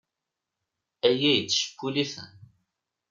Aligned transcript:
Aya 1.07 1.31
yettcewwil-iten. 1.33 2.31